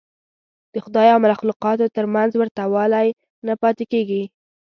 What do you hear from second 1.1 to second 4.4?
او مخلوقاتو تر منځ ورته والی نه پاتې کېږي.